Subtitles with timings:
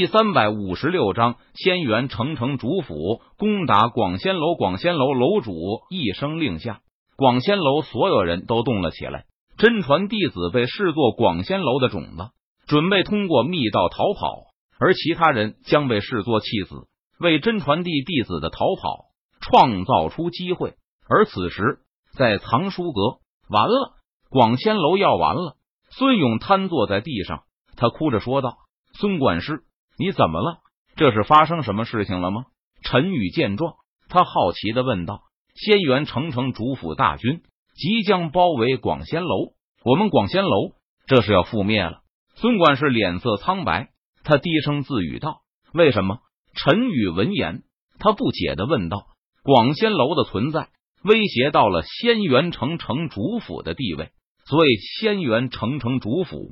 [0.00, 4.54] 第三百五十六章，仙元城城主府攻打广仙楼。
[4.54, 5.52] 广仙楼楼主
[5.90, 6.80] 一声令下，
[7.18, 9.26] 广仙楼所有人都动了起来。
[9.58, 12.30] 真传弟子被视作广仙楼的种子，
[12.66, 14.46] 准备通过密道逃跑；
[14.78, 16.86] 而其他人将被视作弃子，
[17.18, 19.04] 为真传弟弟子的逃跑
[19.42, 20.76] 创造出机会。
[21.10, 21.80] 而此时，
[22.16, 23.18] 在藏书阁，
[23.50, 23.96] 完了，
[24.30, 25.56] 广仙楼要完了。
[25.90, 27.42] 孙勇瘫坐在地上，
[27.76, 28.56] 他哭着说道
[28.98, 29.64] ：“孙管事。”
[30.00, 30.60] 你怎么了？
[30.96, 32.46] 这是发生什么事情了吗？
[32.82, 33.74] 陈宇见状，
[34.08, 35.20] 他好奇的问道
[35.54, 37.42] ：“仙元城城主府大军
[37.74, 39.52] 即将包围广仙楼，
[39.84, 40.72] 我们广仙楼
[41.06, 42.00] 这是要覆灭了。”
[42.36, 43.90] 孙管事脸色苍白，
[44.24, 45.42] 他低声自语道
[45.74, 46.20] ：“为什么？”
[46.56, 47.64] 陈宇闻言，
[47.98, 49.04] 他不解的问道
[49.44, 50.70] ：“广仙楼的存在
[51.04, 54.12] 威胁到了仙元城城主府的地位，
[54.46, 56.48] 所以仙元城城主府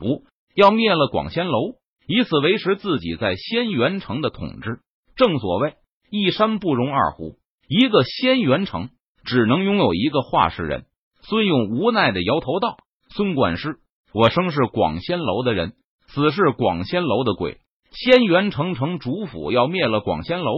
[0.54, 1.78] 要灭了广仙楼。”
[2.08, 4.80] 以此维持自己在仙元城的统治。
[5.14, 5.74] 正所谓
[6.10, 7.36] 一山不容二虎，
[7.68, 8.88] 一个仙元城
[9.24, 10.86] 只能拥有一个画事人。
[11.20, 12.78] 孙勇无奈的摇头道
[13.14, 13.76] ：“孙管事，
[14.14, 15.74] 我生是广仙楼的人，
[16.06, 17.58] 死是广仙楼的鬼。
[17.90, 20.52] 仙元城城主府要灭了广仙楼，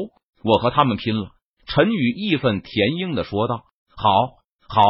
[0.44, 1.30] 我和他们拼了。”
[1.66, 3.62] 陈宇义愤填膺的说道
[3.96, 4.12] ：“好，
[4.68, 4.82] 好，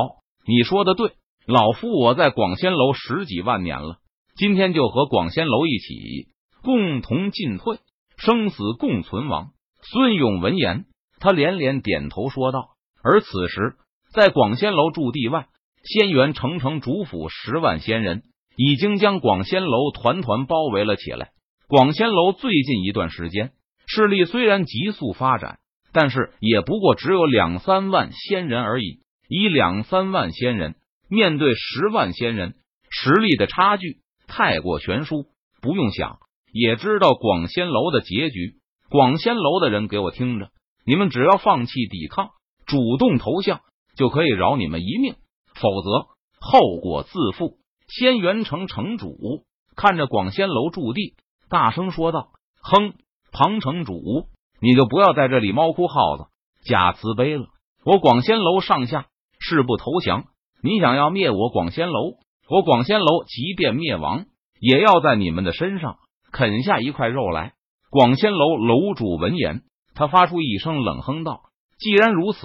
[0.46, 1.12] 你说的对，
[1.46, 3.96] 老夫我在广仙楼十几万年了，
[4.36, 6.28] 今天就和广仙楼一起。”
[6.62, 7.78] 共同进退，
[8.16, 9.52] 生死共存亡。
[9.82, 10.84] 孙勇闻言，
[11.18, 12.70] 他连连点头说道。
[13.02, 13.76] 而此时，
[14.12, 15.46] 在广仙楼驻地外，
[15.84, 18.24] 仙元城城主府十万仙人
[18.56, 21.30] 已经将广仙楼团团包围了起来。
[21.66, 23.52] 广仙楼最近一段时间
[23.86, 25.60] 势力虽然急速发展，
[25.92, 29.00] 但是也不过只有两三万仙人而已。
[29.28, 30.74] 以两三万仙人
[31.08, 32.54] 面对十万仙人，
[32.90, 35.26] 实力的差距太过悬殊。
[35.62, 36.18] 不用想。
[36.52, 38.56] 也知道广仙楼的结局。
[38.88, 40.48] 广仙楼的人，给我听着！
[40.84, 42.30] 你们只要放弃抵抗，
[42.66, 43.60] 主动投降，
[43.96, 45.14] 就可以饶你们一命；
[45.54, 46.08] 否则，
[46.40, 47.58] 后果自负。
[47.86, 49.44] 仙元城城主
[49.76, 51.14] 看着广仙楼驻地，
[51.48, 52.28] 大声说道
[52.62, 52.94] ：“哼，
[53.30, 54.26] 庞城主，
[54.60, 56.24] 你就不要在这里猫哭耗子、
[56.64, 57.46] 假慈悲了。
[57.84, 59.06] 我广仙楼上下
[59.38, 60.24] 誓不投降。
[60.62, 62.14] 你想要灭我广仙楼，
[62.48, 64.26] 我广仙楼即便灭亡，
[64.60, 65.98] 也要在你们的身上。”
[66.32, 67.52] 啃下一块肉来。
[67.90, 69.62] 广仙楼楼主闻言，
[69.94, 71.42] 他发出一声冷哼道
[71.78, 72.40] ：“既然如此，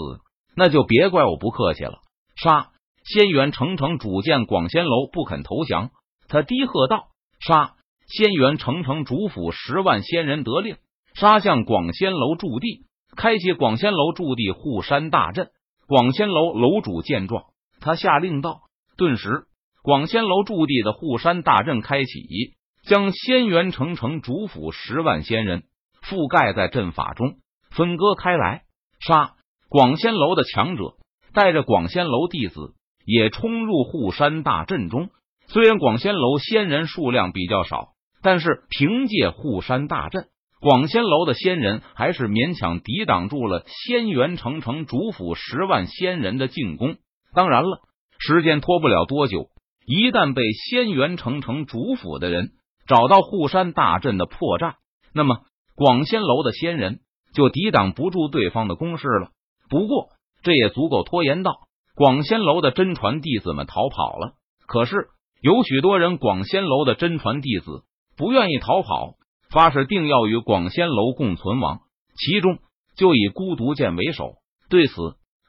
[0.56, 2.00] 那就别怪我不客气了。”
[2.36, 2.72] 杀！
[3.04, 5.92] 仙元城城主见广仙楼不肯投降，
[6.28, 7.10] 他低喝道
[7.40, 7.76] ：“杀！”
[8.10, 10.78] 仙元城城主府十万仙人得令，
[11.14, 12.86] 杀向广仙楼驻地，
[13.16, 15.50] 开启广仙楼驻地护山大阵。
[15.88, 17.46] 广仙楼楼主见状，
[17.80, 18.62] 他下令道
[18.98, 19.46] ：“顿时，
[19.84, 25.64] 广仙楼驻地的护山大阵开启。”将仙元城城主府十万仙人
[26.04, 27.38] 覆盖在阵法中，
[27.72, 28.62] 分割开来。
[29.00, 29.34] 杀！
[29.70, 30.94] 广仙楼的强者
[31.34, 35.10] 带着广仙楼弟子也冲入护山大阵中。
[35.48, 37.90] 虽然广仙楼仙人数量比较少，
[38.22, 40.28] 但是凭借护山大阵，
[40.62, 46.98] 广仙楼的仙人还是勉强抵挡住了仙元城城主府十万仙人的进攻。
[47.34, 47.82] 当然了，
[48.20, 49.50] 时间拖不了多久，
[49.88, 52.52] 一旦被仙元城城主府的人。
[52.88, 54.76] 找到护山大阵的破绽，
[55.14, 55.40] 那么
[55.76, 57.00] 广仙楼的仙人
[57.34, 59.30] 就抵挡不住对方的攻势了。
[59.70, 60.10] 不过
[60.44, 61.54] 这也足够拖延到
[61.96, 64.34] 广仙楼的真传弟子们逃跑了。
[64.68, 65.08] 可是
[65.42, 67.84] 有许多人，广仙楼的真传弟子
[68.16, 69.16] 不愿意逃跑，
[69.50, 71.80] 发誓定要与广仙楼共存亡。
[72.16, 72.60] 其中
[72.96, 74.36] 就以孤独剑为首。
[74.70, 74.94] 对此，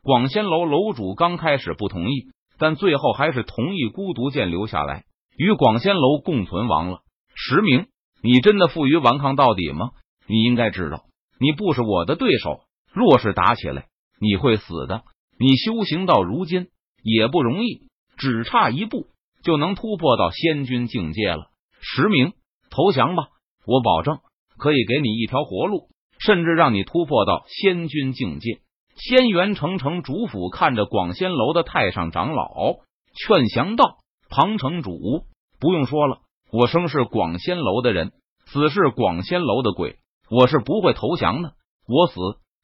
[0.03, 5.05] 广仙楼楼主刚开始不同意，但最后还是同意孤独剑留下来
[5.37, 7.01] 与广仙楼共存亡了。
[7.37, 7.87] 实名，
[8.23, 9.91] 你真的负隅顽抗到底吗？
[10.27, 11.05] 你应该知道，
[11.39, 12.63] 你不是我的对手。
[12.93, 13.87] 若是打起来，
[14.19, 15.05] 你会死的。
[15.39, 16.69] 你修行到如今
[17.03, 19.09] 也不容易，只差一步
[19.43, 21.51] 就能突破到仙君境界了。
[21.81, 22.33] 实名，
[22.71, 23.29] 投降吧！
[23.67, 24.19] 我保证
[24.57, 28.61] 可以给你一条活路，甚至让你突破到仙君境界。
[28.97, 32.77] 仙元城城主府看着广仙楼的太上长老，
[33.15, 33.99] 劝降道
[34.31, 35.27] ：“庞城主，
[35.61, 36.21] 不用说了。”
[36.53, 38.13] 我生是广仙楼的人，
[38.47, 39.99] 死是广仙楼的鬼，
[40.31, 41.55] 我是不会投降的。
[41.89, 42.15] 我死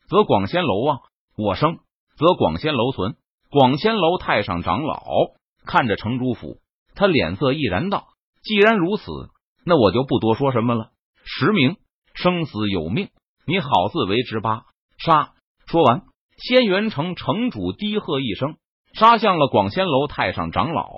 [0.09, 1.01] 则广仙楼亡，
[1.37, 1.79] 我生
[2.17, 3.17] 则广仙楼存。
[3.51, 5.03] 广仙楼太上长老
[5.67, 6.59] 看着城主府，
[6.95, 8.07] 他脸色毅然道
[8.43, 9.05] ：“既然如此，
[9.65, 10.91] 那我就不多说什么了。
[11.25, 11.77] 实名
[12.15, 13.09] 生死有命，
[13.47, 14.63] 你好自为之吧。”
[14.99, 15.33] 杀！
[15.67, 16.05] 说完，
[16.39, 18.57] 仙元城城主低喝一声，
[18.95, 20.89] 杀向了广仙楼太上长老。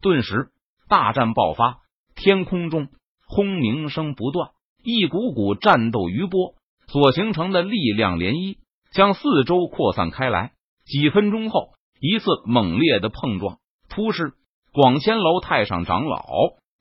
[0.00, 0.50] 顿时，
[0.88, 1.81] 大战爆发。
[2.14, 2.88] 天空中
[3.26, 4.50] 轰鸣声不断，
[4.82, 6.54] 一股股战斗余波
[6.86, 8.58] 所形成的力量涟漪
[8.92, 10.52] 向四周扩散开来。
[10.84, 11.70] 几分钟后，
[12.00, 14.34] 一次猛烈的碰撞，突施
[14.72, 16.24] 广仙楼太上长老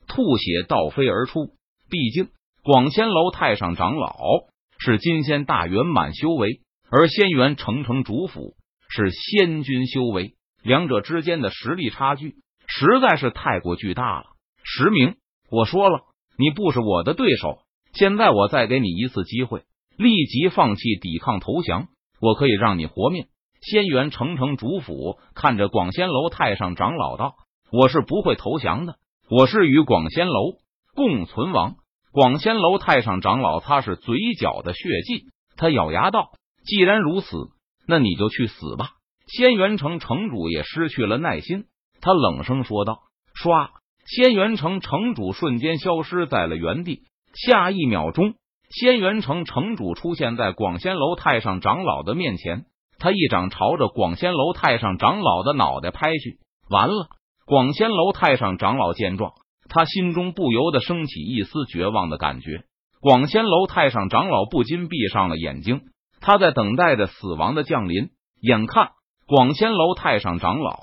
[0.08, 1.52] 吐血倒飞而出。
[1.90, 2.30] 毕竟，
[2.64, 4.18] 广仙楼太上长老
[4.80, 8.56] 是金仙大圆满修为，而仙元成城主府
[8.90, 12.36] 是仙君修为，两者之间的实力差距
[12.68, 14.26] 实在是太过巨大了。
[14.64, 15.16] 实名，
[15.52, 16.00] 我说了，
[16.38, 17.60] 你不是我的对手。
[17.94, 19.64] 现在我再给你一次机会，
[19.98, 21.90] 立即放弃抵抗投降，
[22.22, 23.26] 我可以让你活命。
[23.60, 27.36] 仙元城城主府看着广仙楼太上长老道
[27.70, 28.96] ：“我是不会投降的，
[29.30, 30.54] 我是与广仙楼
[30.96, 31.76] 共存亡。”
[32.14, 35.26] 广仙楼太上长老擦拭嘴角的血迹，
[35.58, 36.32] 他咬牙道
[36.66, 37.28] ：“既然如此，
[37.86, 38.92] 那你就去死吧！”
[39.28, 41.66] 仙元城城主也失去了耐心，
[42.00, 43.00] 他冷声说道
[43.36, 43.70] ：“唰！”
[44.06, 47.04] 仙元城城主瞬间消失在了原地。
[47.34, 48.34] 下一秒钟，
[48.70, 52.66] 仙元城城主出现在广仙楼太上长老的面前。
[53.00, 56.40] 他一掌朝着广仙楼太上长老的脑袋拍去，
[56.70, 57.08] 完了！
[57.46, 59.32] 广仙楼太上长老见状，
[59.70, 62.64] 他心中不由得升起一丝绝望的感觉。
[63.00, 65.82] 广仙楼太上长老不禁闭上了眼睛，
[66.20, 68.10] 他在等待着死亡的降临。
[68.40, 68.90] 眼看
[69.26, 70.80] 广仙楼太上长老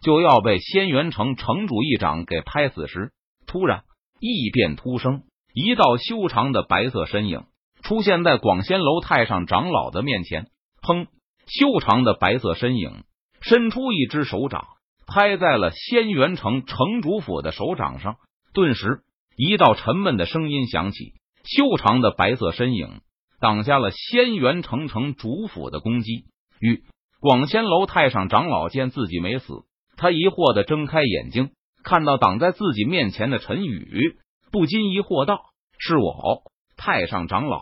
[0.00, 3.12] 就要被仙元城城主一掌给拍死时，
[3.46, 3.84] 突然
[4.18, 7.44] 异变突生，一道修长的白色身影
[7.82, 10.48] 出现在广仙楼太上长老的面前。
[10.82, 11.06] 砰！
[11.46, 13.04] 修长的白色身影
[13.42, 14.66] 伸出一只手掌，
[15.06, 18.16] 拍在了仙元城城主府的手掌上。
[18.54, 19.00] 顿时，
[19.36, 21.14] 一道沉闷的声音响起。
[21.44, 23.00] 修长的白色身影
[23.40, 26.26] 挡下了仙元城城主府的攻击。
[26.60, 26.82] 与
[27.18, 29.64] 广仙楼太上长老见自己没死，
[30.00, 31.50] 他疑惑的睁开眼睛，
[31.84, 34.16] 看到挡在自己面前的陈宇，
[34.50, 35.42] 不禁疑惑道
[35.78, 36.44] ：“是我，
[36.78, 37.60] 太上长老。”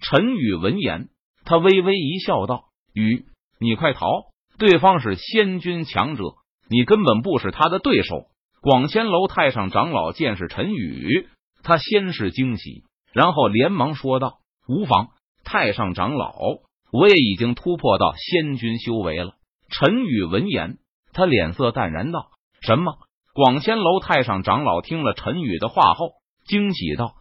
[0.00, 1.08] 陈宇闻言，
[1.44, 3.26] 他微微一笑，道：“宇。”
[3.58, 4.06] 你快逃！
[4.56, 6.22] 对方是仙君强者，
[6.68, 8.26] 你根本不是他的对手。
[8.62, 11.26] 广仙楼太上长老见是陈宇，
[11.64, 14.38] 他先是惊喜，然后连忙说道
[14.68, 15.08] ：“无妨，
[15.42, 16.32] 太上长老，
[16.92, 19.34] 我也已经突破到仙君修为了。”
[19.68, 20.78] 陈宇闻言，
[21.12, 22.30] 他脸色淡然道
[22.60, 22.98] ：“什么？”
[23.32, 26.14] 广仙楼太上长老听了陈宇的话后，
[26.44, 27.14] 惊喜道：“